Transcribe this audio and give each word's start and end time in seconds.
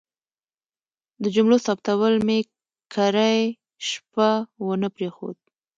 د 1.21 1.23
جملو 1.35 1.57
ثبتول 1.65 2.13
مې 2.27 2.39
کرۍ 2.93 3.39
شپه 3.87 4.29
ونه 4.65 4.89
پرېښود. 4.95 5.37